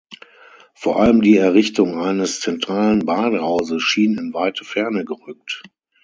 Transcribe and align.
Vor 0.73 0.99
allem 0.99 1.21
die 1.21 1.37
Errichtung 1.37 1.99
eines 1.99 2.39
zentralen 2.39 3.05
Badehauses 3.05 3.83
schien 3.83 4.17
in 4.17 4.33
weite 4.33 4.65
Ferne 4.65 5.05
gerückt. 5.05 5.61